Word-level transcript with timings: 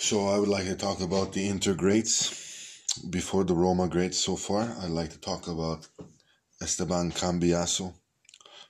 So 0.00 0.28
I 0.28 0.38
would 0.38 0.48
like 0.48 0.66
to 0.66 0.76
talk 0.76 1.00
about 1.00 1.32
the 1.32 1.48
Inter 1.48 1.74
greats. 1.74 2.84
Before 3.10 3.42
the 3.42 3.56
Roma 3.56 3.88
greats 3.88 4.16
so 4.16 4.36
far, 4.36 4.76
I'd 4.80 4.90
like 4.90 5.10
to 5.10 5.18
talk 5.18 5.48
about 5.48 5.88
Esteban 6.62 7.10
Cambiaso, 7.10 7.92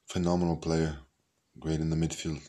phenomenal 0.06 0.56
player, 0.56 0.96
great 1.60 1.80
in 1.80 1.90
the 1.90 1.96
midfield, 1.96 2.40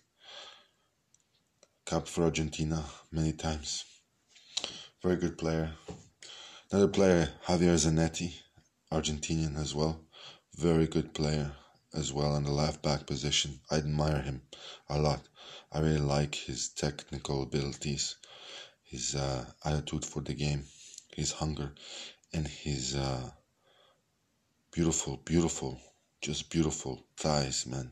capped 1.85 2.07
for 2.07 2.23
Argentina 2.23 2.85
many 3.11 3.33
times. 3.33 3.83
Very 5.03 5.17
good 5.17 5.37
player. 5.37 5.73
Another 6.71 6.87
player, 6.87 7.33
Javier 7.47 7.75
Zanetti, 7.75 8.33
Argentinian 8.93 9.57
as 9.57 9.75
well. 9.75 9.99
Very 10.55 10.87
good 10.87 11.13
player 11.13 11.51
as 11.93 12.13
well 12.13 12.33
in 12.37 12.43
the 12.43 12.51
left 12.51 12.81
back 12.81 13.05
position. 13.05 13.59
I 13.69 13.75
admire 13.75 14.21
him 14.21 14.41
a 14.87 14.97
lot. 14.97 15.27
I 15.69 15.79
really 15.79 15.97
like 15.97 16.33
his 16.33 16.69
technical 16.69 17.43
abilities, 17.43 18.15
his 18.89 19.15
uh, 19.15 19.45
attitude 19.63 20.03
for 20.03 20.21
the 20.21 20.33
game, 20.33 20.63
his 21.15 21.31
hunger, 21.31 21.73
and 22.33 22.47
his 22.47 22.95
uh, 22.95 23.29
beautiful, 24.71 25.17
beautiful, 25.25 25.79
just 26.21 26.49
beautiful 26.49 27.05
thighs, 27.15 27.67
man. 27.67 27.91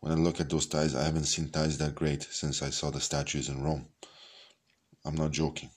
When 0.00 0.12
I 0.12 0.16
look 0.16 0.40
at 0.40 0.50
those 0.50 0.66
thighs, 0.66 0.94
I 0.94 1.04
haven't 1.04 1.24
seen 1.24 1.48
thighs 1.48 1.78
that 1.78 1.94
great 1.94 2.22
since 2.24 2.60
I 2.62 2.70
saw 2.70 2.90
the 2.90 3.00
statues 3.00 3.48
in 3.48 3.62
Rome. 3.62 3.86
I'm 5.04 5.14
not 5.14 5.30
joking. 5.30 5.70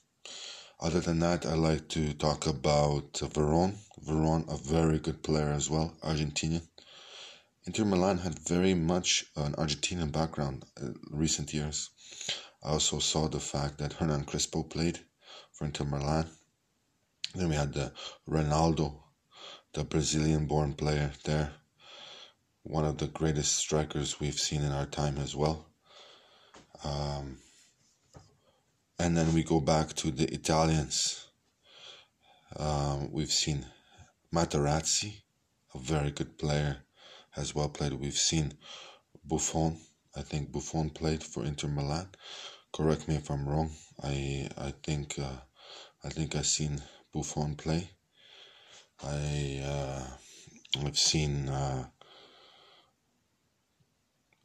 Other 0.79 0.99
than 0.99 1.19
that, 1.19 1.45
I 1.45 1.53
like 1.53 1.87
to 1.89 2.13
talk 2.13 2.47
about 2.47 3.13
Veron. 3.13 3.75
Veron, 4.03 4.51
a 4.51 4.57
very 4.57 4.99
good 4.99 5.23
player 5.23 5.49
as 5.49 5.69
well, 5.69 5.95
Argentinian. 6.03 6.67
Inter 7.65 7.85
Milan 7.85 8.19
had 8.19 8.37
very 8.47 8.73
much 8.73 9.25
an 9.35 9.53
Argentinian 9.53 10.11
background 10.11 10.65
in 10.79 10.99
recent 11.09 11.53
years. 11.53 11.89
I 12.65 12.69
also 12.69 12.97
saw 12.97 13.27
the 13.27 13.39
fact 13.39 13.77
that 13.77 13.93
Hernan 13.93 14.23
Crespo 14.23 14.63
played 14.63 14.99
for 15.51 15.65
Inter 15.65 15.85
Milan. 15.85 16.27
Then 17.35 17.49
we 17.49 17.55
had 17.55 17.73
the 17.73 17.93
Ronaldo, 18.27 19.03
the 19.73 19.83
Brazilian 19.83 20.47
born 20.47 20.73
player 20.73 21.11
there. 21.25 21.53
One 22.63 22.83
of 22.83 22.97
the 22.97 23.05
greatest 23.05 23.55
strikers 23.55 24.19
we've 24.19 24.39
seen 24.39 24.63
in 24.63 24.71
our 24.71 24.87
time 24.87 25.19
as 25.19 25.35
well. 25.35 25.67
Um, 26.83 27.37
and 28.97 29.15
then 29.15 29.31
we 29.35 29.43
go 29.43 29.59
back 29.59 29.93
to 29.97 30.09
the 30.09 30.25
Italians. 30.33 31.27
Um, 32.55 33.11
we've 33.11 33.31
seen 33.31 33.63
Materazzi, 34.33 35.13
a 35.75 35.77
very 35.77 36.09
good 36.09 36.39
player, 36.39 36.77
has 37.29 37.53
well 37.53 37.69
played. 37.69 37.93
We've 37.93 38.17
seen 38.17 38.53
Buffon. 39.23 39.77
I 40.15 40.21
think 40.21 40.51
Buffon 40.51 40.89
played 40.89 41.21
for 41.21 41.45
Inter 41.45 41.67
Milan. 41.67 42.07
Correct 42.75 43.07
me 43.07 43.15
if 43.15 43.31
I'm 43.31 43.47
wrong. 43.47 43.71
I 44.03 44.49
I 44.57 44.73
think 44.83 45.17
uh, 45.17 45.39
I 46.03 46.09
think 46.09 46.35
I've 46.35 46.45
seen 46.45 46.81
Buffon 47.13 47.55
play. 47.55 47.89
I 49.01 49.61
uh, 49.63 50.07
I've 50.85 50.97
seen 50.97 51.47
uh, 51.47 51.85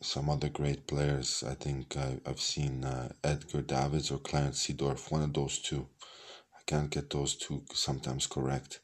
some 0.00 0.30
other 0.30 0.48
great 0.48 0.86
players. 0.86 1.42
I 1.42 1.54
think 1.54 1.96
I, 1.96 2.20
have 2.24 2.40
seen 2.40 2.84
uh, 2.84 3.08
Edgar 3.24 3.62
Davids 3.62 4.12
or 4.12 4.18
Clarence 4.18 4.64
Seedorf, 4.64 5.10
one 5.10 5.22
of 5.22 5.32
those 5.32 5.58
two. 5.58 5.88
I 6.54 6.60
can't 6.66 6.88
get 6.88 7.10
those 7.10 7.34
two 7.34 7.64
sometimes 7.72 8.28
correct. 8.28 8.78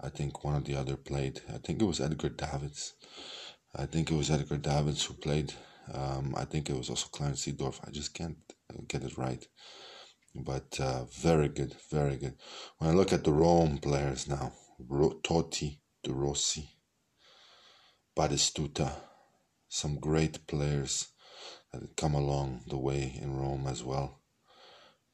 I 0.00 0.08
think 0.08 0.42
one 0.42 0.56
of 0.56 0.64
the 0.64 0.74
other 0.74 0.96
played. 0.96 1.40
I 1.54 1.58
think 1.58 1.80
it 1.80 1.86
was 1.86 2.00
Edgar 2.00 2.30
Davids. 2.30 2.94
I 3.76 3.86
think 3.86 4.10
it 4.10 4.16
was 4.16 4.28
Edgar 4.28 4.56
Davids 4.58 5.04
who 5.04 5.14
played. 5.14 5.54
Um, 5.94 6.34
I 6.36 6.44
think 6.46 6.68
it 6.68 6.76
was 6.76 6.90
also 6.90 7.06
Clarence 7.12 7.46
Seedorf. 7.46 7.78
I 7.86 7.92
just 7.92 8.12
can't 8.12 8.38
get 8.88 9.04
it 9.04 9.16
right. 9.16 9.46
But 10.34 10.80
uh, 10.80 11.04
very 11.04 11.48
good, 11.48 11.76
very 11.90 12.16
good. 12.16 12.36
When 12.78 12.90
I 12.90 12.94
look 12.94 13.12
at 13.12 13.24
the 13.24 13.32
Rome 13.32 13.78
players 13.78 14.28
now, 14.28 14.52
Totti, 14.80 15.78
De 16.02 16.12
Rossi, 16.12 16.68
Batistuta, 18.16 18.92
some 19.68 19.98
great 19.98 20.46
players 20.46 21.08
that 21.72 21.96
come 21.96 22.14
along 22.14 22.62
the 22.66 22.78
way 22.78 23.18
in 23.20 23.36
Rome 23.36 23.66
as 23.66 23.82
well. 23.82 24.20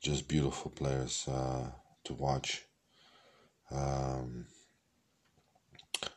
Just 0.00 0.28
beautiful 0.28 0.70
players 0.70 1.26
uh, 1.28 1.70
to 2.04 2.14
watch. 2.14 2.64
Um, 3.70 4.46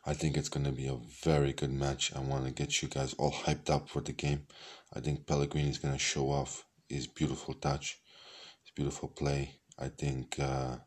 I 0.06 0.14
think 0.14 0.38
it's 0.38 0.50
going 0.50 0.66
to 0.66 0.72
be 0.72 0.88
a 0.88 1.00
very 1.24 1.54
good 1.54 1.72
match. 1.72 2.14
I 2.16 2.20
want 2.20 2.46
to 2.46 2.52
get 2.52 2.82
you 2.82 2.88
guys 2.88 3.14
all 3.14 3.32
hyped 3.32 3.70
up 3.70 3.90
for 3.90 4.02
the 4.02 4.14
game. 4.14 4.46
I 4.94 5.00
think 5.00 5.26
Pellegrini 5.26 5.70
is 5.70 5.80
going 5.80 5.94
to 5.94 6.00
show 6.00 6.30
off 6.30 6.66
his 6.92 7.08
beautiful 7.08 7.54
touch, 7.54 8.00
his 8.64 8.72
beautiful 8.76 9.10
play. 9.10 9.60
I 9.80 9.88
think 9.88 10.38
uh, 10.40 10.78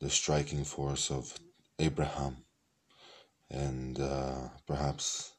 the 0.00 0.10
striking 0.10 0.64
force 0.64 1.10
of 1.10 1.32
Abraham 1.78 2.36
and 3.50 3.98
uh, 4.00 4.48
perhaps 4.66 5.32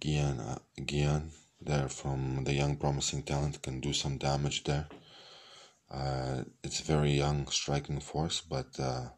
Gian, 0.00 0.40
uh, 0.40 0.58
Gian 0.84 1.30
there 1.60 1.88
from 1.88 2.44
the 2.44 2.54
young 2.54 2.76
promising 2.76 3.22
talent 3.22 3.62
can 3.62 3.80
do 3.80 3.92
some 3.92 4.18
damage 4.18 4.64
there. 4.64 4.88
Uh, 5.90 6.42
it's 6.62 6.80
very 6.80 7.12
young 7.12 7.46
striking 7.48 8.00
force, 8.00 8.40
but 8.40 8.78
uh, 8.78 9.08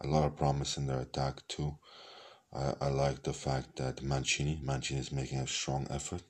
a 0.00 0.06
lot 0.06 0.24
of 0.24 0.36
promise 0.36 0.76
in 0.76 0.86
their 0.86 1.00
attack 1.00 1.46
too. 1.48 1.76
I, 2.52 2.74
I 2.80 2.88
like 2.88 3.22
the 3.22 3.32
fact 3.32 3.76
that 3.76 4.02
Mancini, 4.02 4.60
Mancini 4.62 5.00
is 5.00 5.12
making 5.12 5.38
a 5.38 5.46
strong 5.46 5.86
effort 5.90 6.22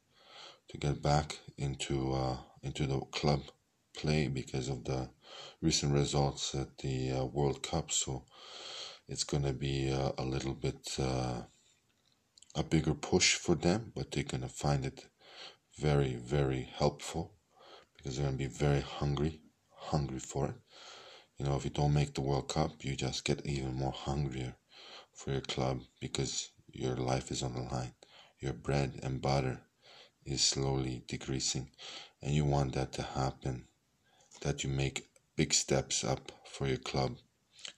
to 0.70 0.78
get 0.78 1.03
back 1.03 1.38
into 1.58 2.12
uh, 2.12 2.36
into 2.62 2.86
the 2.86 3.00
club 3.10 3.41
play 3.97 4.28
because 4.28 4.69
of 4.69 4.84
the 4.84 5.10
recent 5.60 5.92
results 5.92 6.54
at 6.54 6.78
the 6.78 7.10
uh, 7.10 7.25
World 7.25 7.60
Cup. 7.60 7.91
So 7.91 8.25
it's 9.08 9.25
going 9.25 9.42
to 9.42 9.53
be 9.53 9.92
uh, 9.92 10.12
a 10.16 10.22
little 10.22 10.54
bit 10.54 10.97
uh, 11.00 11.42
a 12.54 12.62
bigger 12.62 12.94
push 12.94 13.34
for 13.34 13.56
them, 13.56 13.92
but 13.97 14.12
they're 14.12 14.22
going 14.22 14.42
to 14.42 14.48
find 14.48 14.84
it 14.84 15.08
very, 15.76 16.14
very 16.14 16.69
helpful 16.72 17.34
because 17.97 18.16
they're 18.16 18.26
going 18.26 18.38
to 18.38 18.44
be 18.44 18.54
very 18.66 18.81
hungry, 18.81 19.41
hungry 19.75 20.20
for 20.20 20.47
it. 20.47 20.54
You 21.37 21.47
know, 21.47 21.56
if 21.56 21.64
you 21.64 21.70
don't 21.70 21.94
make 21.94 22.14
the 22.14 22.20
World 22.20 22.48
Cup, 22.48 22.84
you 22.84 22.94
just 22.94 23.25
get 23.25 23.44
even 23.44 23.75
more 23.75 23.92
hungrier 23.92 24.54
for 25.14 25.32
your 25.32 25.41
club 25.41 25.81
because 26.00 26.50
your 26.72 26.94
life 26.94 27.32
is 27.32 27.42
on 27.42 27.54
the 27.54 27.62
line. 27.62 27.94
Your 28.38 28.52
bread 28.52 29.00
and 29.02 29.20
butter 29.20 29.62
is 30.31 30.43
slowly 30.43 31.03
decreasing, 31.07 31.71
and 32.23 32.35
you 32.35 32.45
want 32.45 32.75
that 32.75 32.93
to 32.93 33.03
happen, 33.03 33.67
that 34.43 34.65
you 34.65 34.71
make 34.71 35.09
big 35.37 35.53
steps 35.53 36.05
up 36.05 36.33
for 36.45 36.67
your 36.67 36.79
club. 36.79 37.17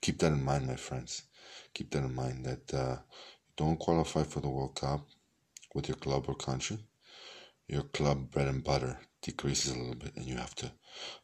Keep 0.01 0.19
that 0.21 0.33
in 0.33 0.43
mind, 0.45 0.67
my 0.67 0.77
friends. 0.77 1.23
Keep 1.75 1.91
that 1.91 2.05
in 2.05 2.15
mind 2.15 2.45
that 2.45 2.75
uh, 2.75 2.97
don't 3.57 3.79
qualify 3.79 4.23
for 4.25 4.41
the 4.41 4.49
World 4.49 4.75
Cup 4.75 5.07
with 5.75 5.89
your 5.89 5.97
club 5.97 6.25
or 6.29 6.35
country, 6.35 6.79
your 7.69 7.83
club 7.83 8.31
bread 8.31 8.49
and 8.49 8.63
butter 8.65 8.99
decreases 9.23 9.73
a 9.73 9.79
little 9.79 9.95
bit 9.95 10.15
and 10.17 10.27
you 10.27 10.37
have 10.37 10.55
to 10.57 10.73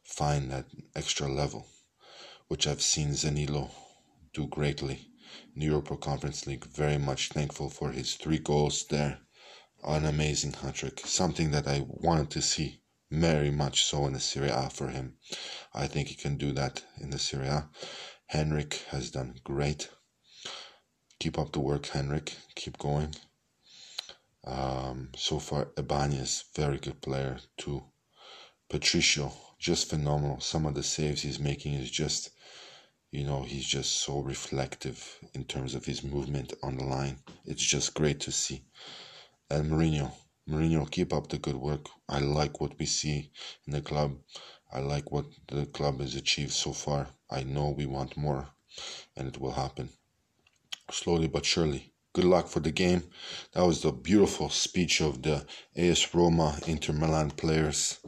find 0.03 0.49
that 0.51 0.65
extra 0.95 1.27
level, 1.27 1.67
which 2.47 2.65
I've 2.67 2.81
seen 2.81 3.09
Zaniolo 3.09 3.69
do 4.33 4.47
greatly 4.47 5.07
in 5.53 5.59
the 5.59 5.67
Europa 5.67 5.97
Conference 5.97 6.47
League. 6.47 6.65
Very 6.65 6.97
much 6.97 7.29
thankful 7.29 7.69
for 7.69 7.91
his 7.91 8.15
three 8.15 8.39
goals 8.39 8.85
there. 8.87 9.19
An 9.83 10.05
amazing 10.05 10.53
hat 10.53 10.75
trick, 10.75 11.01
something 11.05 11.51
that 11.51 11.67
I 11.67 11.85
wanted 11.87 12.29
to 12.31 12.41
see 12.41 12.81
very 13.11 13.51
much 13.51 13.85
so 13.85 14.05
in 14.05 14.13
the 14.13 14.19
Serie 14.19 14.49
A 14.49 14.69
for 14.69 14.89
him. 14.89 15.17
I 15.73 15.87
think 15.87 16.09
he 16.09 16.15
can 16.15 16.37
do 16.37 16.51
that 16.53 16.83
in 16.99 17.09
the 17.09 17.19
Serie 17.19 17.47
A. 17.47 17.69
Henrik 18.27 18.83
has 18.89 19.11
done 19.11 19.39
great 19.43 19.89
keep 21.19 21.37
up 21.37 21.51
the 21.51 21.59
work, 21.59 21.85
Henrik. 21.87 22.33
Keep 22.55 22.77
going. 22.77 23.13
Um, 24.45 25.09
so 25.15 25.39
far, 25.39 25.67
Ibanez, 25.77 26.45
very 26.55 26.77
good 26.77 27.01
player 27.01 27.39
too. 27.57 27.83
Patricio, 28.69 29.33
just 29.59 29.89
phenomenal. 29.89 30.39
Some 30.39 30.65
of 30.65 30.75
the 30.75 30.83
saves 30.83 31.21
he's 31.21 31.39
making 31.39 31.73
is 31.73 31.91
just, 31.91 32.31
you 33.11 33.25
know, 33.25 33.43
he's 33.43 33.65
just 33.65 33.97
so 33.97 34.19
reflective 34.19 35.19
in 35.33 35.43
terms 35.43 35.75
of 35.75 35.85
his 35.85 36.03
movement 36.03 36.53
on 36.63 36.77
the 36.77 36.85
line. 36.85 37.19
It's 37.45 37.63
just 37.63 37.93
great 37.93 38.21
to 38.21 38.31
see. 38.31 38.63
And 39.49 39.71
Mourinho, 39.71 40.11
Mourinho, 40.47 40.89
keep 40.89 41.13
up 41.13 41.27
the 41.29 41.37
good 41.37 41.57
work. 41.57 41.87
I 42.07 42.19
like 42.19 42.61
what 42.61 42.77
we 42.79 42.85
see 42.85 43.31
in 43.65 43.73
the 43.73 43.81
club. 43.81 44.17
I 44.71 44.79
like 44.79 45.11
what 45.11 45.25
the 45.47 45.65
club 45.65 46.01
has 46.01 46.15
achieved 46.15 46.51
so 46.53 46.73
far. 46.73 47.09
I 47.29 47.43
know 47.43 47.69
we 47.69 47.85
want 47.85 48.17
more, 48.17 48.49
and 49.15 49.27
it 49.27 49.39
will 49.39 49.51
happen 49.51 49.89
slowly 50.91 51.27
but 51.27 51.45
surely. 51.45 51.93
Good 52.13 52.25
luck 52.25 52.47
for 52.47 52.59
the 52.59 52.71
game. 52.71 53.03
That 53.53 53.65
was 53.65 53.81
the 53.81 53.91
beautiful 53.91 54.49
speech 54.49 55.01
of 55.01 55.21
the 55.21 55.45
AS 55.75 56.13
Roma 56.13 56.57
Inter 56.65 56.93
Milan 56.93 57.31
players. 57.31 57.99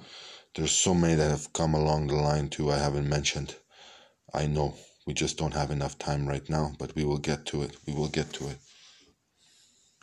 There's 0.56 0.72
so 0.72 0.94
many 0.94 1.16
that 1.16 1.30
have 1.30 1.54
come 1.54 1.74
along 1.76 2.08
the 2.08 2.16
line 2.16 2.50
too 2.50 2.72
I 2.72 2.78
haven't 2.78 3.08
mentioned. 3.08 3.56
I 4.34 4.48
know 4.48 4.76
we 5.06 5.14
just 5.14 5.38
don't 5.38 5.54
have 5.54 5.72
enough 5.72 5.98
time 5.98 6.28
right 6.28 6.48
now, 6.50 6.74
but 6.80 6.96
we 6.96 7.06
will 7.06 7.20
get 7.20 7.46
to 7.48 7.64
it. 7.64 7.78
We 7.86 7.94
will 7.94 8.10
get 8.10 8.34
to 8.34 8.50
it. 8.50 8.58